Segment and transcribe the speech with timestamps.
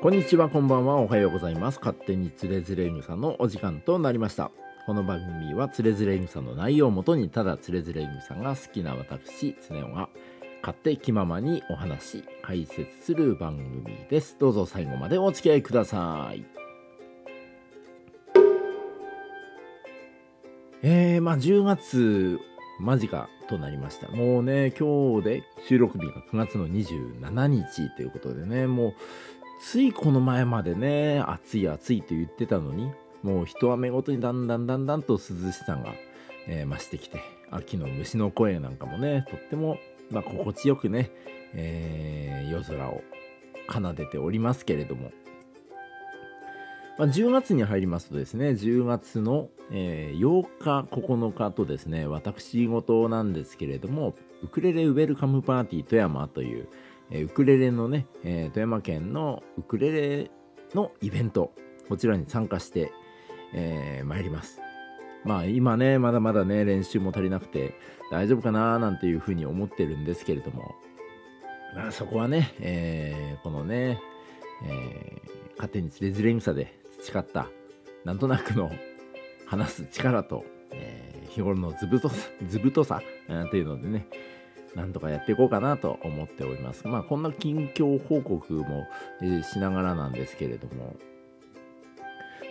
[0.00, 1.80] こんにちは、こんばんは、おはようございます。
[1.80, 4.52] 勝手につれづれ草のお時間となりました。
[4.86, 10.08] この番組はつれづれ草の内容をもとに、ただつれづれ草が好きな私、つねおが
[10.62, 14.36] 勝手気ままにお話、解説する番組です。
[14.38, 16.44] どうぞ最後までお付き合いください。
[20.84, 22.38] えー、まあ10月
[22.78, 24.08] 間近となりました。
[24.08, 28.94] もうね、今日で収録日が9月の27日ということでね、もう
[29.60, 35.94] ついこの前までね、暑い暑いと言ってたのに、もう一雨ごとにだんだんだんだんと涼しさが、
[36.46, 39.78] えー増してきて、秋の虫の声なんかもね、とっても、
[40.10, 41.10] まあ、心地よくね、
[41.54, 43.02] えー夜空を
[43.70, 45.10] 奏でておりますけれども、
[46.98, 56.68] まあ、10月に入りますとですね、10月の、えー8日、9日とですね、私事なんですけれども、ウクレレウェルカムパーティー富山という、
[57.10, 60.30] ウクレレのね、え富山県のウクレレ
[60.74, 61.52] のイベント、
[61.88, 62.92] こちらに参加して、
[63.54, 64.60] えー参ります。
[65.24, 67.74] まあ今ね、まだまだね、練習も足りなくて
[68.10, 70.74] 大丈夫かななんていうふうに思ってるんですけれども、
[71.74, 74.00] まあそこはね、えーこのね、
[74.66, 77.48] えー勝手につれづれ草で培った、
[78.04, 78.70] なんとなくの
[79.46, 84.06] 話す力と、えー日頃のずぶとさ、ずぶとさ、うんっていうのでね、
[84.74, 86.86] なんとかやっていこうかなと思っております。
[86.86, 88.86] まあこんな近況報告も、
[89.22, 90.96] えーしながらなんですけれども、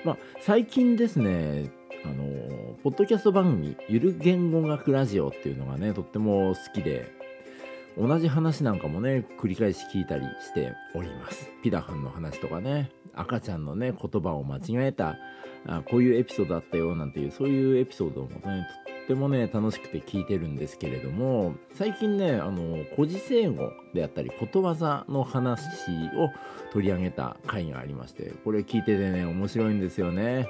[0.04, 1.70] まあ最近ですね、
[2.04, 7.12] あのーポッドキャスト番組「ゆる言語学ラジオ」っていうのがねとっても好きで
[7.98, 11.50] 同じ話なんかもね繰り返し聞いたりしております。
[11.64, 12.92] ピダハンの話とかね。
[13.18, 15.18] 赤ちゃんのね言葉を間違えた
[15.66, 18.68] あこういうエピソードあったよなんていうそういうエピソードもね
[19.08, 25.64] とってもね楽しくて聞いてるんですけれども最近ねあの古事成語であったりことわざの話
[26.16, 26.30] を
[26.72, 30.48] 取り上げた回がありましてこれ聞いててね面白いんですよね。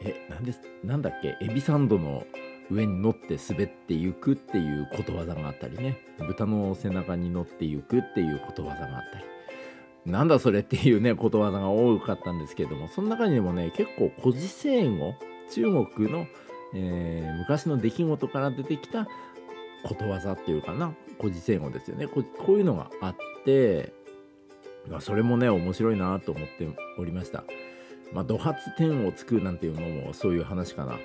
[0.00, 1.36] えなんですなんだっけ？
[1.40, 2.24] エビサンドの
[2.70, 5.98] 上に乗って滑っていくっていうことわざがあったりね。
[6.20, 9.24] 豚の背中に乗っていくっていうことわざがあったり。
[10.06, 15.14] なんだそれっていうねことわざが多かったんですけどもその中にもね結構古事成語
[15.52, 16.26] 中国の、
[16.74, 19.06] えー昔の出来事から出てきた
[19.84, 22.06] ことわざっていうかな古事成語ですよね。
[22.06, 23.92] ここういうのがあって
[24.88, 27.44] まあそれもね面白いなと思っておりました。
[28.12, 30.98] まあ、土発点を作るなんていうのもそういう話かな、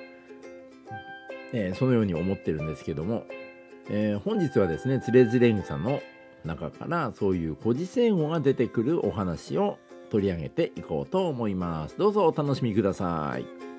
[1.52, 3.26] えーそのように思ってるんですけども、
[3.90, 6.00] えー本日はですねつれづれ草の
[6.46, 9.78] 中からそういう古事成語が出てくるお話を
[10.10, 13.74] 取り上げていこうと思いますどうぞお楽しみください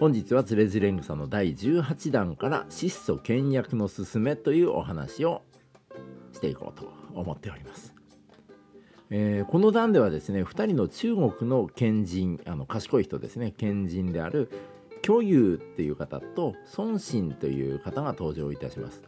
[0.00, 5.42] 本日はつれづれ草の第18弾から質素倹約のすすめというお話を
[6.32, 7.99] していこうと思っております。
[9.10, 14.50] えーこの段ではですね2人の中国の賢人あの賢い人ですね賢人である
[15.04, 19.02] 虚有っていう方と孫信という方が登場いたします。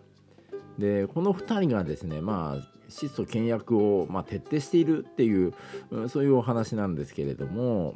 [0.79, 5.55] でこの2人がですねまあ質素倹約を、まあ、徹底しているっていう
[5.91, 7.95] うんそういうお話なんですけれども、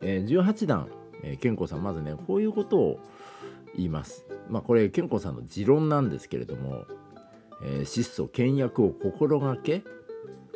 [0.00, 0.88] えー18段
[1.22, 2.98] えー、健康さんまずねこういうことを
[3.76, 4.26] 言います。
[4.48, 6.84] まあこれ健康さんの持論なんですけれども、
[7.62, 9.84] えー質素倹約を心がけ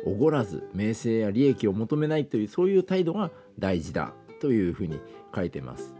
[0.05, 4.99] おごらず名声や利益を求めないというそういう態度が大事だというふうに
[5.33, 5.95] 書いてます。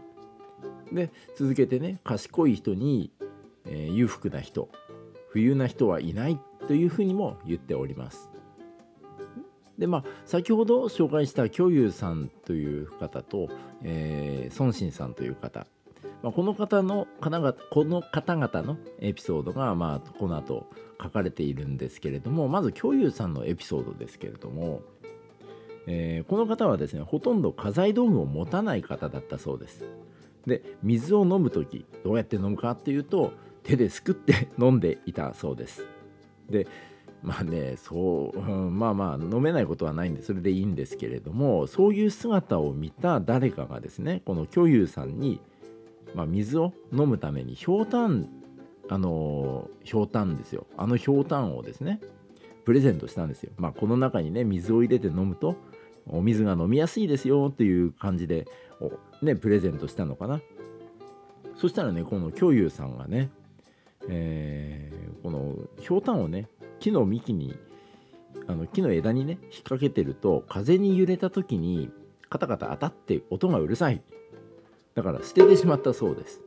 [0.92, 3.10] で続けてね賢い人に、
[3.64, 4.68] えー裕福な人
[5.32, 8.30] 富裕な人はいないというふうにも言っております。
[9.78, 13.48] でまあ先ほど紹介した虚有さんという方と、
[13.82, 15.66] えー孫信さんという方、
[16.22, 20.66] まあ、この方の方々この方々のエピソードが、まあ、この後
[21.00, 24.80] 書かれているんですけれどもまず虚有さんのエピソードですけれども、
[25.86, 29.84] えーこの方はですねほとんど家財道具を持たない方だったそうです。
[30.46, 33.32] で水を飲む時どうやって飲むかっていうと
[33.62, 35.84] 手ですくって飲んでいたそうです。
[36.48, 36.66] で
[37.22, 45.40] まあねそう、うんまあまあ飲めないことはないんでそれでいいんですけれどもそういう姿を見た誰かがですねこの虚有さんに、
[46.16, 48.28] まあ、水を飲むためにひょうたん
[48.88, 52.00] あのひょうたんですよあのひょうたんをですね
[52.64, 53.52] プレゼントしたんですよ。
[53.58, 55.54] まあこの中にね水を入れて飲むと
[56.08, 58.46] お水が飲みやすいですよっていう感じで
[59.22, 60.40] ねプレゼントしたのかな。
[61.56, 63.30] そしたらねこの虚有さんがね、
[64.08, 64.96] えー
[65.26, 66.48] このひょうたんをね
[66.78, 67.56] 木の幹に
[68.46, 71.90] あの木の枝にね引っ掛けてると風に揺れた時に
[72.28, 74.02] カタカタ当たって音がうるさい
[74.96, 76.42] だから捨ててしまったそうです。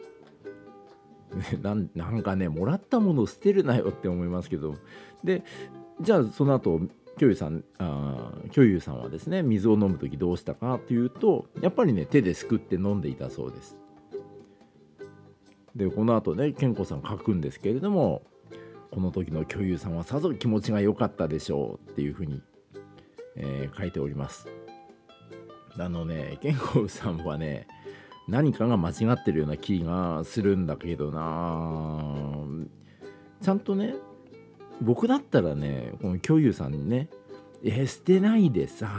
[1.61, 4.75] なんかねもらったものを捨てるなよって思いますけど。
[5.23, 5.43] で
[6.01, 6.81] じゃあその後
[7.17, 13.77] 巨友さんあ巨友さんはですね水を飲む時どうしたかというとやっぱりね手ですくって飲んでいたそうです。
[15.75, 18.23] でこの後ね健子さん書くんですけれども
[18.91, 22.41] この時の巨友さんはさぞ気持ちが良かったでしょうっていうふうに、
[23.35, 24.47] えー、書いております。
[25.77, 27.67] あのね健子さんはね
[28.29, 32.15] 何かが間違ってるような気がするんだけどな。
[33.41, 33.95] ちゃんとね
[34.81, 37.09] 僕だったらねこの巨友さんにね
[37.63, 38.91] 「え捨てないでさ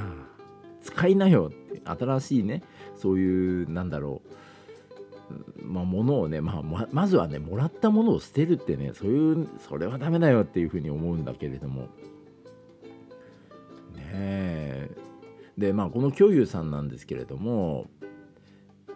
[0.82, 2.62] 使いなよ」って新しいね
[2.96, 4.22] そういうなんだろ
[5.60, 11.82] うまあ物をね、まあ、まずはねもらったものを捨てるってねそういうそれはダメだよっていうふうに思うんだけれども。
[11.82, 11.88] ね
[14.12, 14.90] え。
[15.56, 17.86] でまあこの巨友さんなんですけれども、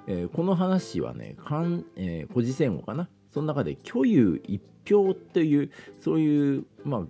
[0.07, 5.71] えー、この話はねかん、えー、古事戦後かなその中で巨友一票っていう
[6.01, 7.03] そういうまあ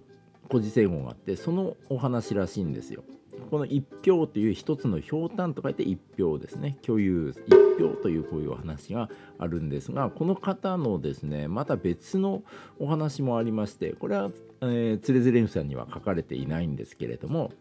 [0.48, 3.04] 古事成語があってそのお話らしいんですよ。
[3.50, 6.78] この一票という一つのひょうたんと書いて一票ですね。
[6.82, 9.08] 共有一票というこういうお話が
[9.38, 12.42] あるんですが、この方のですね、また別の
[12.78, 14.30] お話もありまして、これは、
[14.62, 17.52] えー、つれづれんさんには書かれていないんですけれども、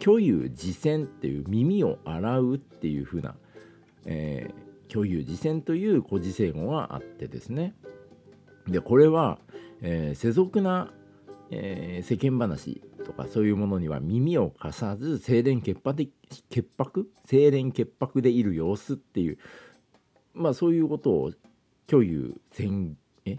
[0.00, 3.36] 虚有自践っていう耳を洗うっていうふうな、
[4.06, 7.74] えー、虚有自践という古事成語があってですね、
[8.68, 9.38] でこれは、
[9.82, 10.92] えー、世俗な、
[11.50, 16.08] えー、世間話とかそういうものには耳を貸さず清廉潔白で
[16.50, 19.38] 潔白清廉潔白でいる様子っていう
[20.34, 21.32] まあそういうことを
[21.88, 23.38] 虚有宣え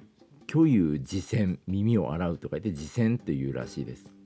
[0.49, 4.16] 虚有自践耳を洗うと書いて自践というらしいです。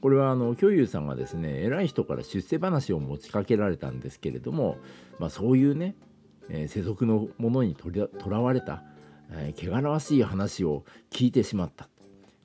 [0.00, 4.78] これはあの虚有さんがですね偉い人から出世話を持ちかけられたんですけれども、
[5.18, 5.94] まあ、そういうね、
[6.48, 7.90] えー、世俗のものにと
[8.28, 8.82] らわれた
[9.30, 11.88] えー、汚らわしい話を聞いてしまった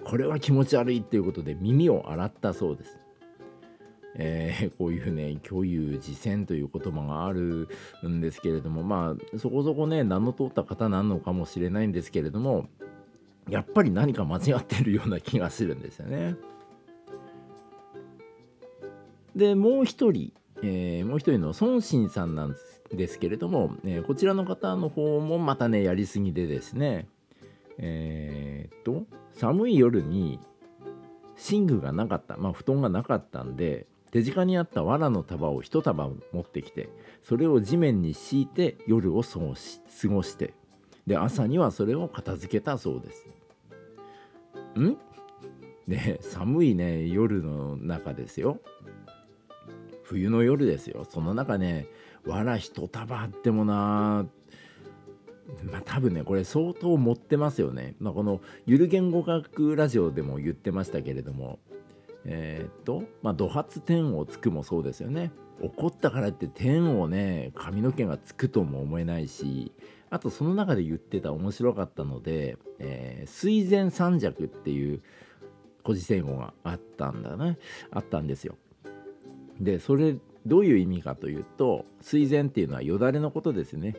[0.03, 3.00] これは気持ち悪いっていうことで耳を洗ったそうです。
[4.15, 7.67] えー、こういうね共有自践という言葉がある
[8.07, 12.67] んですけれどもまあそこそこね名の通った方なのかもしれないんですけれども
[13.50, 16.35] やっぱり何か間違ってるような気がするんですよね。
[19.35, 22.56] でもう一人、えー、もう一人の孫信さんなん
[22.91, 27.07] ですけれども、えー、こちらの方の方もまたねやりすぎでですね
[27.77, 30.39] えー、っと寒い夜に
[31.51, 36.89] 寝具がなかったまあ布団がなかったんで手近にあった藁の束を一束持ってきて
[37.24, 40.53] それを地面に敷いて夜を過ごし過ごして
[41.07, 43.27] で朝にはそれを片付けたそうです。
[44.79, 44.97] ん？
[45.88, 48.59] ね寒いね夜の中ですよ。
[50.03, 51.05] 冬の夜ですよ。
[51.09, 51.88] その中ね
[52.25, 54.25] 藁一束あってもな
[55.63, 57.95] まあ多分ねこれ相当持ってますよね。
[58.00, 61.59] まあ、このゆる言語学ラジオでも言ってましたけれども
[62.25, 65.31] えー、っとまあ土発天をつくもそうですよね。
[65.61, 69.71] 怒ったからって天をね髪の毛がつくとも思えないし
[70.09, 75.01] あとその中で言ってた面白かったので、えー、水前三尺っていう
[75.85, 77.57] 古事成語があったんだね
[77.91, 78.57] あったんですよ。
[79.60, 83.95] でそれどういう意味かというと水前っていうのはよだれのことですね、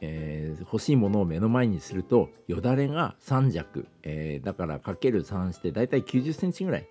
[0.00, 6.88] えー、欲しいものを目の前にするとよだれが3弱、えー、だからかける3してだいたい9 0センチぐらい、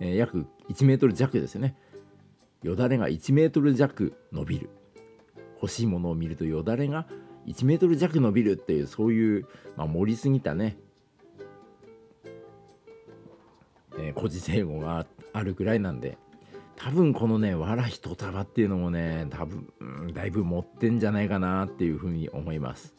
[0.00, 1.76] えー、約1メートル弱ですよね。
[2.62, 4.70] よだれが1メートル弱伸びる。
[5.60, 7.06] 欲しいものを見るとよだれが
[7.46, 10.76] 1メートル弱伸びるっていうそういう、まあ、盛りすぎたね。
[13.98, 16.18] えー、古事成語があるぐらいなんで。
[16.82, 22.96] 多分このね、わら一束っていうのもね、多分、うん、だいぶ持ってんじゃないかなっていうふうに思います。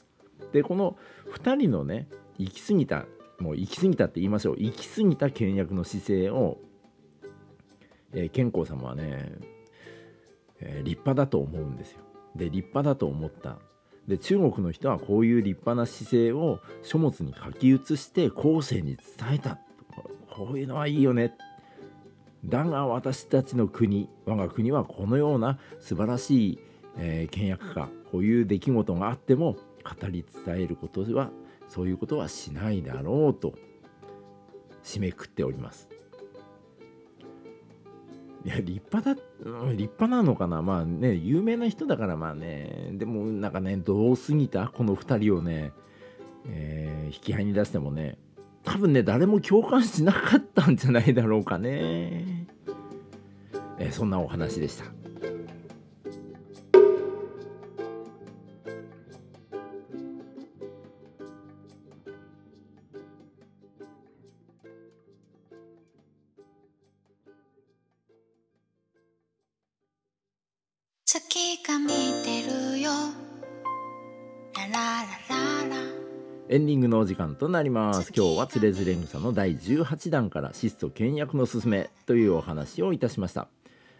[0.54, 0.96] で、この
[1.36, 3.06] 2人のね、行き過ぎた、
[3.40, 6.60] もう行き過ぎたって言いましょう、行き過ぎた倹約の姿勢を、
[8.14, 9.34] えー、健康様はね、
[10.62, 12.00] えー、立派だと思うんですよ。
[12.38, 13.58] で、立派だと思った。
[14.08, 19.60] で中国の人はこういう立派な姿勢を書物に書き写して後世に伝えた
[20.30, 21.34] こういうのはいいよね
[22.46, 26.60] だが私たちの国我が国はこのような素晴らしい、
[26.98, 31.30] えー、倹約家こういう出来事があっても語り伝えることは
[31.68, 33.54] そういうことはしないだろうと
[34.84, 35.88] 締めくっております。
[38.46, 39.22] いや立派だ
[39.72, 40.62] 立派なのかな？
[40.62, 45.72] まあね有名な人だからまあねでもなんかねどうすぎたこの2人をね、
[46.48, 48.18] えー、引き合いに出してもね
[48.64, 52.48] 多分ね誰も共感しなかったんじゃないだろうかね、
[53.78, 54.86] え、そんなお話でした。
[77.04, 78.14] のお時間となります。
[78.16, 83.50] 今日はつれづれ草の第18弾から質素倹約のすすめというお話をいたしました、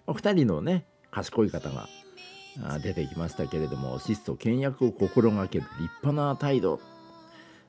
[0.08, 1.90] まあ、2人のね賢い方が
[2.80, 6.80] 出てきましたけれども質素倹約を心がける立派な態度。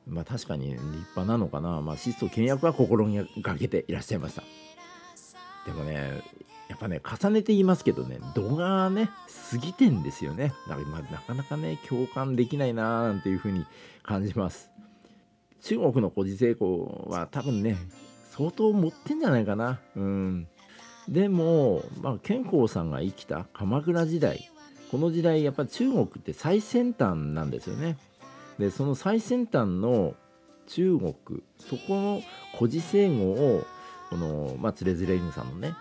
[0.06, 4.44] まあ確かに立派なのかな、まあ、質素倹約は心がけていらっしゃいました。
[5.66, 6.22] でもね
[6.68, 9.10] やっぱね重ねて言いますけどね度がね
[9.50, 10.52] 過ぎてんですよね。
[10.68, 13.66] だからまあなかなかね共感できないなーなんていうふうに
[14.04, 14.70] 感じます
[15.64, 17.76] 中国の古事成功は多分ね
[18.36, 19.80] 相当持ってんじゃないかな。
[19.96, 20.48] うん。
[21.08, 24.50] でも、まあ、健康さんが生きた鎌倉時代。
[24.90, 27.96] この時代やっぱ中国って最先端なんですよね。
[28.58, 30.14] でその最先端の
[30.66, 31.14] 中国
[31.58, 32.22] そこの
[32.56, 33.64] 古事成語を
[34.10, 35.74] この、まあ、つれづれ犬さんのね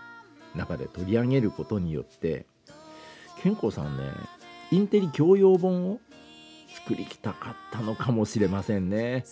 [0.54, 2.46] 中で取り上げることによって
[3.42, 4.04] 健康さんね
[4.70, 6.00] インテリ教養本を
[6.74, 9.24] 作りたかったのかもしれませんね。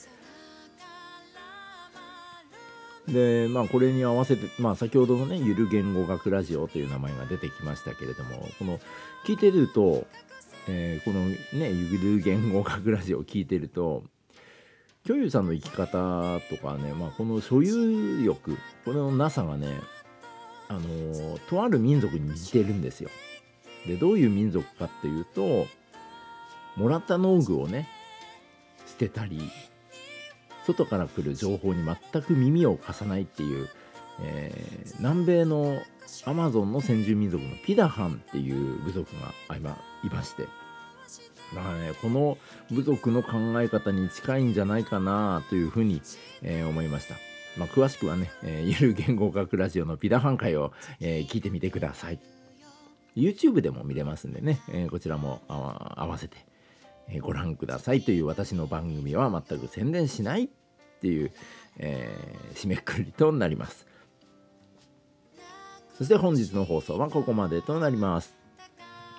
[3.09, 8.79] でまあこれに合わせて、まあ、先ほどのね「ゆる言語学ラジオ」という名前が出てきましたけれどもこの
[9.27, 10.07] 聞いてると、
[10.69, 11.39] えー、このね
[11.73, 14.05] 「ゆる言語学ラジオ」を聞いてると
[15.05, 19.81] 巨友さんの生き方とかね、まあ、この所有欲これのなさがね
[20.69, 23.11] あのとある民族に似てるんですよ。
[23.87, 25.67] でどういう民族かっていうと
[26.77, 27.89] もらった農具をね
[28.87, 29.51] 捨てたり
[30.67, 33.69] 外から来る情報に全く耳を貸さないっていう、
[34.21, 35.83] えー、南米の
[36.25, 39.11] アマゾンの先住民族のピダハンっていう部族
[39.49, 40.47] が今いまして
[41.55, 42.39] だからねこの
[42.71, 46.01] 部族の考え方に近いんじゃないかなというふうに、
[46.43, 47.15] えー、思いました。
[47.57, 52.19] まあ、詳しくはね、えー、ゆる言語学ラジオのピダハン会を、えー、聞いてみてください。
[53.15, 56.39] YouTube でも見れますんでね、えー、こちらも合わせて、
[57.09, 60.49] えご覧くださいという私の番組は全く宣伝しないっ
[61.01, 61.33] ていう、
[61.79, 62.09] え
[62.55, 63.87] 締めくくりとなります。
[65.99, 68.43] そして本日の放送はここまでとなります。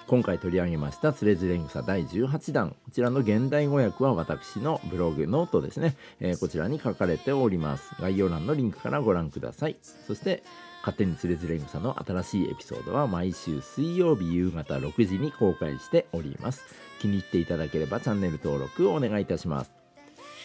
[0.08, 10.44] 今回取り上げました「つれづれ草第18弾」こちらの現代語訳は私のブログノートですね、えー、こちらに書かれております概要欄のリンクからご覧くださいそして
[10.84, 16.62] 勝手につれづれ草の新しいエピソードは毎週水曜日夕方6時に公開しております。
[17.00, 19.72] 気に入っていただければチャンネル登録をお願いいたします。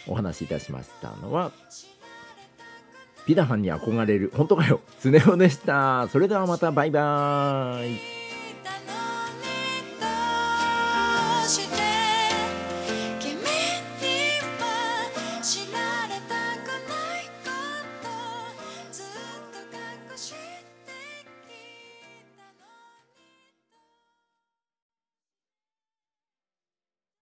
[0.07, 1.51] お話しいたしましたのは
[3.25, 4.79] ピダハンに憧れる本当かよ。
[5.01, 8.18] 常雄でしたそれではまたバイバーイ。